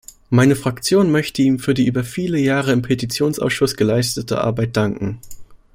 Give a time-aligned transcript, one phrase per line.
[0.31, 5.19] Meine Fraktion möchte ihm für die über viele Jahre im Petitionsausschuss geleistete Arbeit danken.